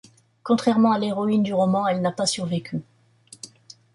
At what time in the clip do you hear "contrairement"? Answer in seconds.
0.41-0.93